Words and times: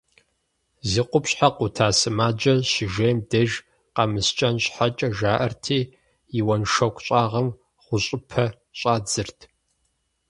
Зи 0.89 1.01
къупщхьэ 1.09 1.49
къута 1.55 1.87
сымаджэр 1.99 2.59
щыжейм 2.71 3.17
деж, 3.29 3.51
къэмыскӏэн 3.95 4.55
щхьэкӏэ 4.63 5.07
жаӏэрти, 5.17 5.79
и 6.37 6.39
уэншоку 6.47 7.03
щӏагъым 7.05 7.47
гъущӏыпэ 7.85 8.43
щӏадзырт. 8.79 9.39